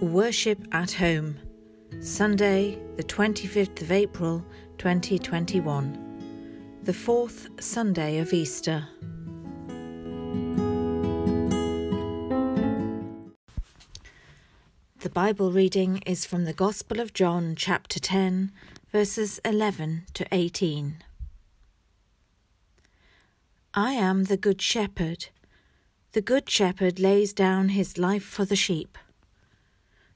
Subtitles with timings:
[0.00, 1.38] Worship at Home,
[2.00, 4.44] Sunday, the 25th of April
[4.78, 8.88] 2021, the fourth Sunday of Easter.
[14.98, 18.50] The Bible reading is from the Gospel of John, chapter 10,
[18.90, 20.96] verses 11 to 18.
[23.74, 25.28] I am the Good Shepherd.
[26.12, 28.98] The Good Shepherd lays down his life for the sheep.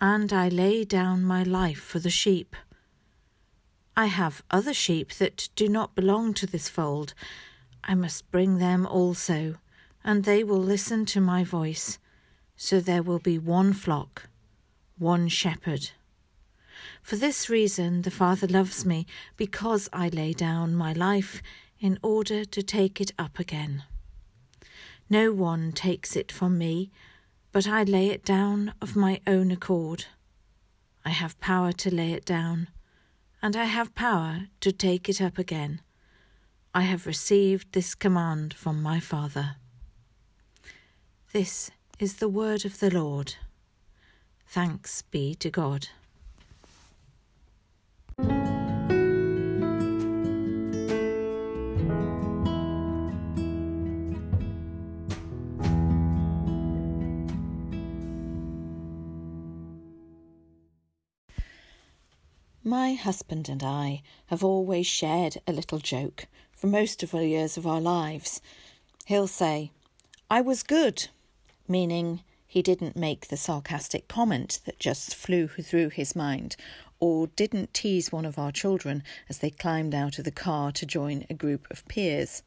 [0.00, 2.54] and I lay down my life for the sheep.
[3.96, 7.14] I have other sheep that do not belong to this fold.
[7.82, 9.54] I must bring them also,
[10.04, 11.98] and they will listen to my voice.
[12.56, 14.28] So there will be one flock,
[14.98, 15.90] one shepherd.
[17.02, 21.42] For this reason the Father loves me, because I lay down my life
[21.80, 23.84] in order to take it up again.
[25.08, 26.90] No one takes it from me
[27.56, 30.04] but I lay it down of my own accord.
[31.06, 32.68] I have power to lay it down,
[33.40, 35.80] and I have power to take it up again.
[36.74, 39.56] I have received this command from my Father.
[41.32, 43.36] This is the word of the Lord.
[44.46, 45.88] Thanks be to God.
[62.66, 67.56] My husband and I have always shared a little joke for most of the years
[67.56, 68.40] of our lives.
[69.04, 69.70] He'll say,
[70.28, 71.06] I was good,
[71.68, 76.56] meaning he didn't make the sarcastic comment that just flew through his mind,
[76.98, 80.84] or didn't tease one of our children as they climbed out of the car to
[80.84, 82.42] join a group of peers.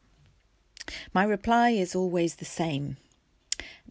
[1.14, 2.98] My reply is always the same.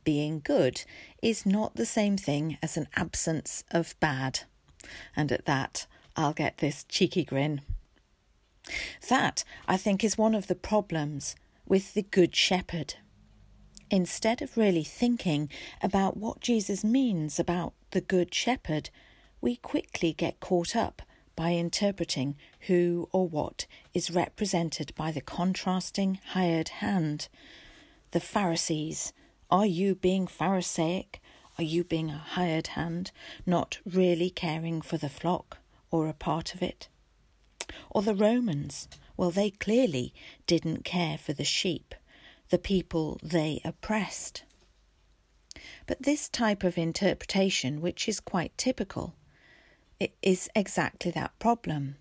[0.04, 0.84] Being good
[1.24, 4.42] is not the same thing as an absence of bad.
[5.16, 5.88] And at that,
[6.20, 7.62] I'll get this cheeky grin.
[9.08, 11.34] That, I think, is one of the problems
[11.66, 12.96] with the Good Shepherd.
[13.90, 15.50] Instead of really thinking
[15.82, 18.90] about what Jesus means about the Good Shepherd,
[19.40, 21.02] we quickly get caught up
[21.38, 22.36] by interpreting
[22.68, 27.30] who or what is represented by the contrasting hired hand.
[28.12, 29.14] The Pharisees.
[29.50, 31.22] Are you being Pharisaic?
[31.58, 33.12] Are you being a hired hand,
[33.46, 35.59] not really caring for the flock?
[35.92, 36.88] Or a part of it.
[37.90, 40.14] Or the Romans, well, they clearly
[40.48, 41.94] didn't care for the sheep,
[42.50, 44.44] the people they oppressed.
[45.88, 49.16] But this type of interpretation, which is quite typical,
[50.22, 51.98] is exactly that problem.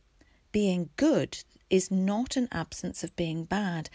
[0.52, 1.38] Being good
[1.68, 3.90] is not an absence of being bad.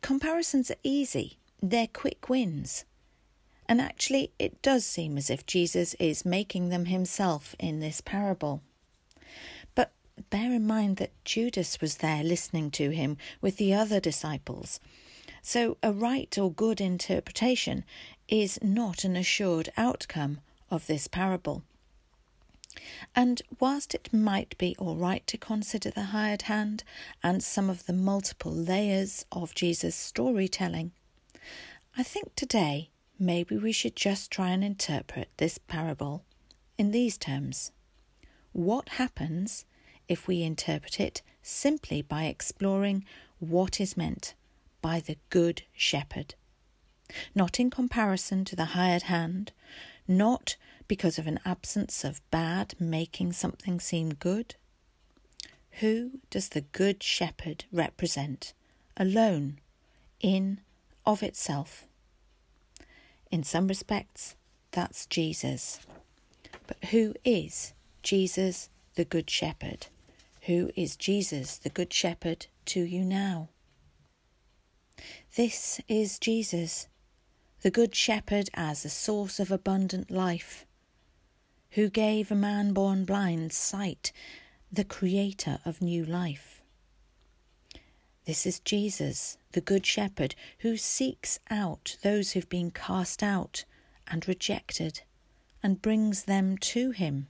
[0.00, 2.84] Comparisons are easy, they're quick wins.
[3.68, 8.62] And actually, it does seem as if Jesus is making them himself in this parable
[10.30, 14.80] bear in mind that Judas was there listening to him with the other disciples.
[15.42, 17.84] So, a right or good interpretation
[18.28, 20.40] is not an assured outcome
[20.70, 21.64] of this parable.
[23.14, 26.84] And whilst it might be all right to consider the hired hand
[27.22, 30.92] and some of the multiple layers of Jesus' storytelling,
[31.96, 36.24] I think today maybe we should just try and interpret this parable
[36.78, 37.72] in these terms.
[38.52, 39.64] What happens
[40.12, 43.02] if we interpret it simply by exploring
[43.38, 44.34] what is meant
[44.82, 46.34] by the Good Shepherd.
[47.34, 49.52] Not in comparison to the hired hand,
[50.06, 50.56] not
[50.86, 54.54] because of an absence of bad making something seem good.
[55.80, 58.52] Who does the Good Shepherd represent,
[58.98, 59.60] alone,
[60.20, 60.60] in,
[61.06, 61.86] of itself?
[63.30, 64.36] In some respects,
[64.72, 65.80] that's Jesus.
[66.66, 67.72] But who is
[68.02, 69.86] Jesus the Good Shepherd?
[70.46, 73.50] Who is Jesus, the Good Shepherd, to you now?
[75.36, 76.88] This is Jesus,
[77.60, 80.66] the Good Shepherd as a source of abundant life,
[81.70, 84.10] who gave a man born blind sight,
[84.72, 86.60] the Creator of new life.
[88.24, 93.64] This is Jesus, the Good Shepherd, who seeks out those who've been cast out
[94.08, 95.02] and rejected
[95.62, 97.28] and brings them to Him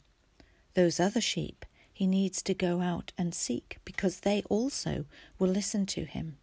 [0.73, 1.67] Those other sheep
[2.03, 5.05] he needs to go out and seek because they also
[5.39, 6.37] will listen to him.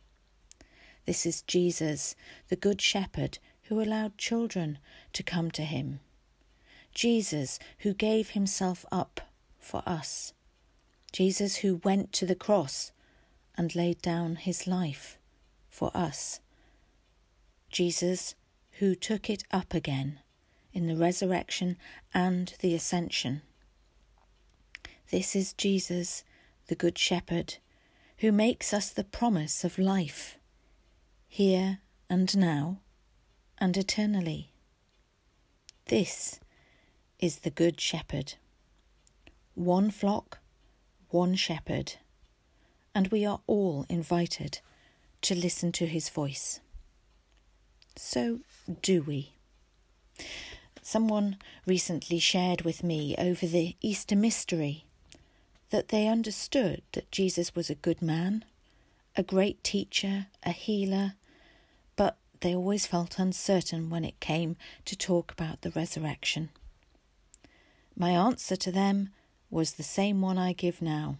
[1.05, 2.15] This is Jesus,
[2.47, 4.77] the Good Shepherd, who allowed children
[5.11, 5.99] to come to him.
[6.93, 9.19] Jesus, who gave himself up
[9.59, 10.31] for us.
[11.11, 12.93] Jesus, who went to the cross
[13.57, 15.17] and laid down his life
[15.69, 16.39] for us.
[17.69, 18.33] Jesus,
[18.79, 20.19] who took it up again
[20.71, 21.75] in the resurrection
[22.13, 23.41] and the ascension.
[25.11, 26.23] This is Jesus,
[26.67, 27.55] the Good Shepherd,
[28.19, 30.37] who makes us the promise of life,
[31.27, 31.79] here
[32.11, 32.81] and now,
[33.57, 34.51] and eternally.
[35.87, 36.39] This
[37.17, 38.35] is the Good Shepherd.
[39.55, 40.37] One flock,
[41.09, 41.93] one shepherd,
[42.93, 44.59] and we are all invited
[45.23, 46.59] to listen to his voice.
[47.95, 48.41] So,
[48.83, 49.33] do we?
[50.83, 54.85] Someone recently shared with me over the Easter mystery
[55.69, 58.45] that they understood that Jesus was a good man,
[59.15, 61.13] a great teacher, a healer,
[61.95, 64.55] but they always felt uncertain when it came
[64.85, 66.49] to talk about the resurrection.
[67.95, 69.09] My answer to them
[69.49, 71.17] was the same one I give now.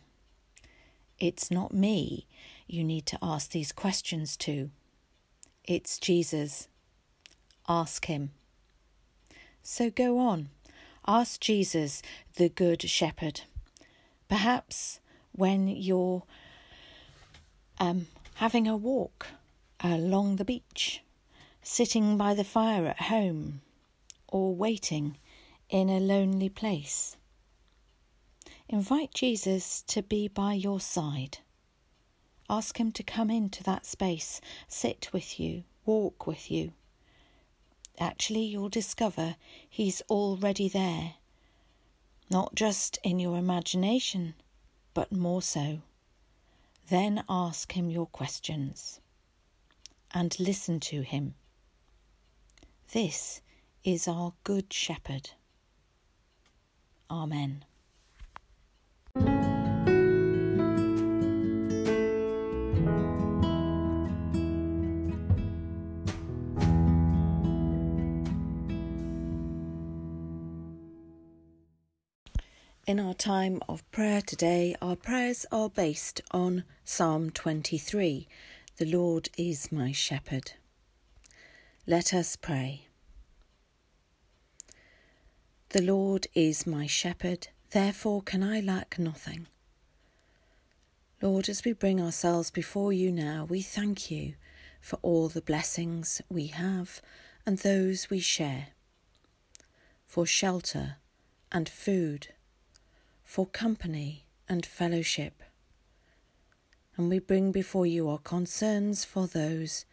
[1.19, 2.25] It's not me
[2.67, 4.69] you need to ask these questions to.
[5.65, 6.67] It's Jesus.
[7.67, 8.31] Ask him.
[9.61, 10.49] So go on.
[11.05, 12.01] Ask Jesus,
[12.35, 13.41] the Good Shepherd.
[14.29, 14.99] Perhaps
[15.31, 16.23] when you're
[17.79, 19.27] um, having a walk
[19.83, 21.01] along the beach,
[21.63, 23.61] sitting by the fire at home,
[24.27, 25.17] or waiting
[25.69, 27.17] in a lonely place.
[28.67, 31.39] Invite Jesus to be by your side.
[32.47, 36.73] Ask him to come into that space, sit with you, walk with you.
[37.99, 39.37] Actually, you'll discover
[39.67, 41.15] he's already there
[42.29, 44.35] not just in your imagination,
[44.93, 45.81] but more so.
[46.89, 48.99] Then ask him your questions
[50.11, 51.35] and listen to him.
[52.91, 53.41] This
[53.83, 55.31] is our Good Shepherd.
[57.09, 57.65] Amen.
[72.89, 78.27] In our time of prayer today, our prayers are based on Psalm 23
[78.77, 80.53] The Lord is my shepherd.
[81.85, 82.87] Let us pray.
[85.69, 89.45] The Lord is my shepherd, therefore can I lack nothing.
[91.21, 94.33] Lord, as we bring ourselves before you now, we thank you
[94.81, 97.03] for all the blessings we have
[97.45, 98.69] and those we share,
[100.07, 100.95] for shelter
[101.51, 102.29] and food
[103.29, 105.43] for company and fellowship.
[106.97, 109.85] And we bring before you our concerns for those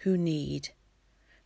[0.00, 0.68] who need,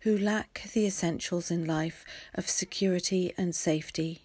[0.00, 2.04] who lack the essentials in life
[2.34, 4.22] of security and safety,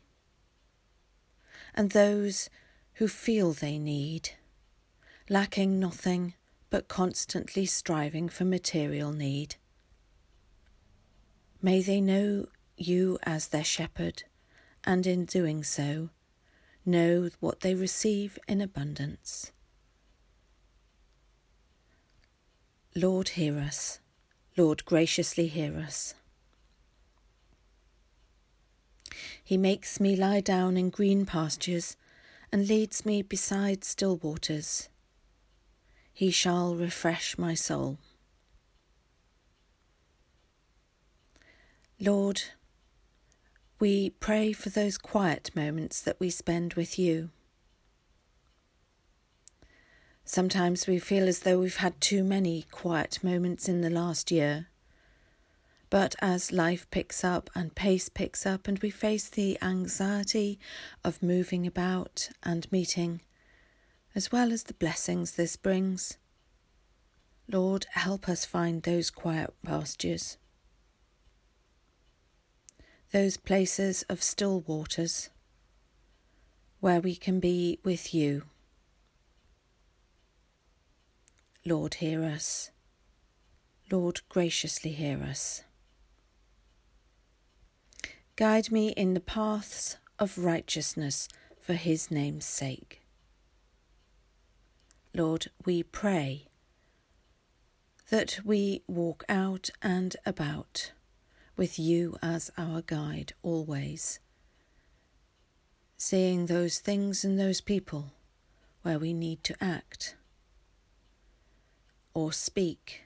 [1.76, 2.50] and those
[2.94, 4.32] who feel they need,
[5.30, 6.34] lacking nothing
[6.72, 9.58] but constantly striving for material need.
[11.62, 12.48] May they know
[12.78, 14.24] you as their shepherd,
[14.84, 16.10] and in doing so,
[16.86, 19.52] know what they receive in abundance.
[22.96, 24.00] Lord, hear us.
[24.56, 26.14] Lord, graciously hear us.
[29.44, 31.98] He makes me lie down in green pastures
[32.52, 34.90] and leads me beside still waters.
[36.14, 37.98] He shall refresh my soul.
[42.00, 42.44] Lord,
[43.80, 47.30] we pray for those quiet moments that we spend with you.
[50.24, 54.68] Sometimes we feel as though we've had too many quiet moments in the last year.
[55.90, 60.58] But as life picks up and pace picks up, and we face the anxiety
[61.04, 63.22] of moving about and meeting,
[64.16, 66.18] as well as the blessings this brings,
[67.48, 70.38] Lord, help us find those quiet pastures
[73.16, 75.30] those places of still waters
[76.82, 78.44] where we can be with you.
[81.66, 82.72] Lord, hear us.
[83.90, 85.64] Lord, graciously hear us.
[88.36, 93.02] Guide me in the paths of righteousness for his name's sake.
[95.14, 96.48] Lord, we pray
[98.10, 100.92] that we walk out and about
[101.58, 104.20] with you as our guide always,
[105.98, 108.14] seeing those things and those people
[108.82, 110.16] where we need to act
[112.14, 113.04] or speak,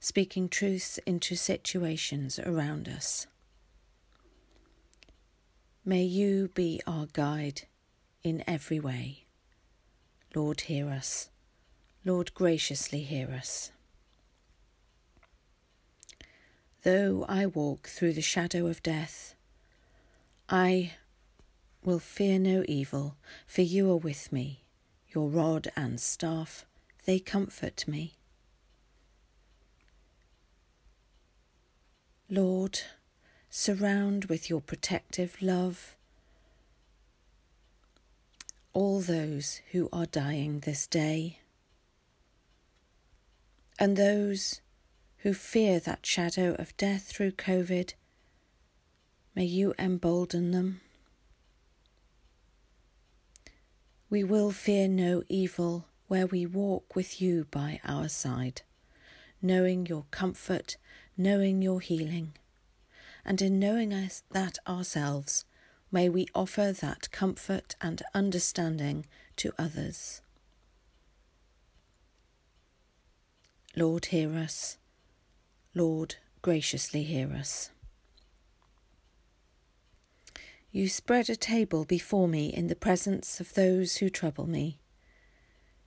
[0.00, 3.26] speaking truths into situations around us.
[5.84, 7.62] May you be our guide
[8.22, 9.24] in every way.
[10.34, 11.28] Lord, hear us.
[12.04, 13.72] Lord, graciously hear us.
[16.82, 19.34] Though I walk through the shadow of death,
[20.48, 20.94] I
[21.84, 24.64] will fear no evil, for you are with me.
[25.14, 26.64] Your rod and staff,
[27.04, 28.14] they comfort me.
[32.28, 32.80] Lord,
[33.50, 35.96] surround with your protective love
[38.72, 41.38] all those who are dying this day
[43.78, 44.62] and those
[45.22, 47.94] who fear that shadow of death through COVID,
[49.36, 50.80] may you embolden them.
[54.10, 58.62] We will fear no evil where we walk with you by our side,
[59.40, 60.76] knowing your comfort,
[61.16, 62.32] knowing your healing.
[63.24, 65.44] And in knowing us that ourselves,
[65.92, 70.20] may we offer that comfort and understanding to others.
[73.76, 74.78] Lord, hear us.
[75.74, 77.70] Lord, graciously hear us.
[80.70, 84.78] You spread a table before me in the presence of those who trouble me.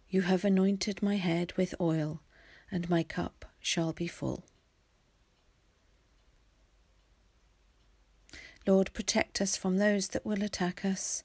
[0.09, 2.21] You have anointed my head with oil,
[2.71, 4.45] and my cup shall be full.
[8.67, 11.23] Lord, protect us from those that will attack us,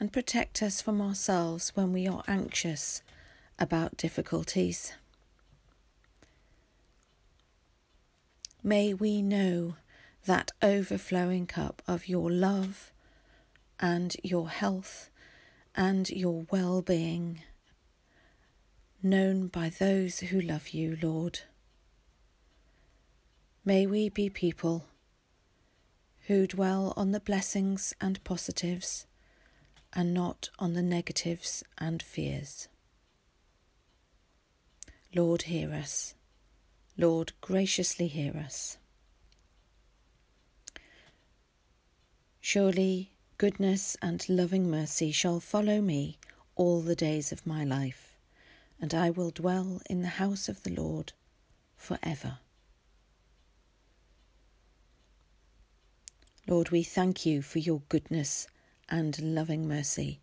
[0.00, 3.02] and protect us from ourselves when we are anxious
[3.58, 4.92] about difficulties.
[8.66, 9.76] May we know
[10.24, 12.90] that overflowing cup of your love
[13.78, 15.08] and your health
[15.76, 17.42] and your well being,
[19.04, 21.42] known by those who love you, Lord.
[23.64, 24.86] May we be people
[26.26, 29.06] who dwell on the blessings and positives
[29.92, 32.66] and not on the negatives and fears.
[35.14, 36.16] Lord, hear us.
[36.98, 38.78] Lord, graciously hear us.
[42.40, 46.16] Surely goodness and loving mercy shall follow me
[46.54, 48.16] all the days of my life,
[48.80, 51.12] and I will dwell in the house of the Lord
[51.76, 52.38] for ever.
[56.46, 58.46] Lord, we thank you for your goodness
[58.88, 60.20] and loving mercy.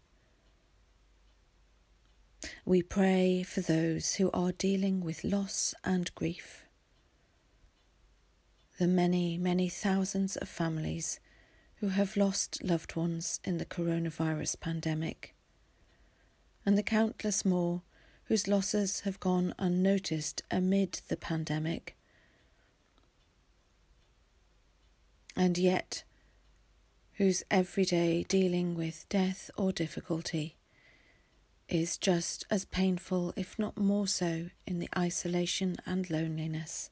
[2.65, 6.62] We pray for those who are dealing with loss and grief
[8.79, 11.19] the many, many thousands of families
[11.75, 15.35] who have lost loved ones in the coronavirus pandemic,
[16.65, 17.81] and the countless more
[18.25, 21.95] whose losses have gone unnoticed amid the pandemic,
[25.35, 26.03] and yet
[27.13, 30.55] whose everyday dealing with death or difficulty
[31.69, 36.89] is just as painful, if not more so, in the isolation and loneliness.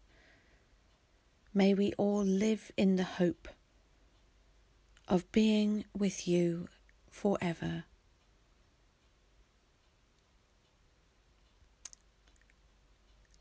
[1.54, 3.50] May we all live in the hope
[5.08, 6.70] of being with you
[7.10, 7.84] forever.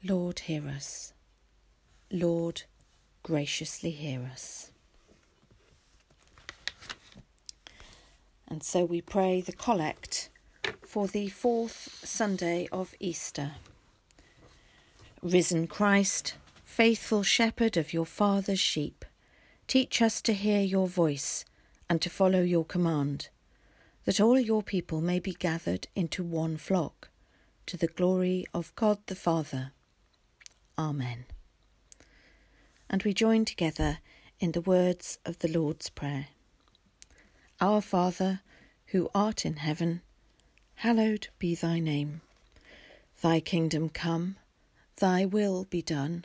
[0.03, 1.13] Lord, hear us.
[2.11, 2.63] Lord,
[3.23, 4.73] graciously hear us.
[8.49, 10.31] And so we pray the collect
[10.85, 13.53] for the fourth Sunday of Easter.
[15.23, 16.35] Risen Christ,
[16.81, 19.05] Faithful shepherd of your Father's sheep,
[19.67, 21.45] teach us to hear your voice
[21.91, 23.29] and to follow your command,
[24.07, 27.11] that all your people may be gathered into one flock,
[27.67, 29.73] to the glory of God the Father.
[30.79, 31.27] Amen.
[32.89, 33.99] And we join together
[34.39, 36.29] in the words of the Lord's Prayer
[37.61, 38.41] Our Father,
[38.87, 40.01] who art in heaven,
[40.77, 42.23] hallowed be thy name.
[43.21, 44.37] Thy kingdom come,
[44.97, 46.25] thy will be done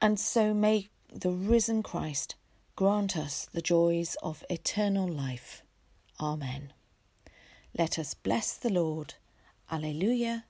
[0.00, 2.34] And so may the risen Christ
[2.74, 5.62] grant us the joys of eternal life.
[6.20, 6.72] Amen.
[7.76, 9.14] Let us bless the Lord.
[9.70, 10.44] Alleluia,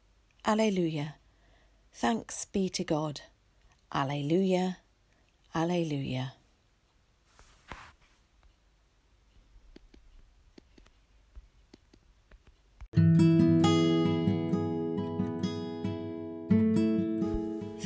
[0.45, 1.15] Alleluia.
[1.93, 3.21] Thanks be to God.
[3.93, 4.79] Alleluia,
[5.55, 6.35] Alleluia.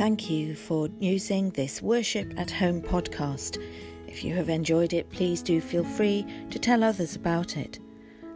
[0.00, 3.62] Thank you for using this Worship at Home podcast.
[4.08, 7.80] If you have enjoyed it, please do feel free to tell others about it.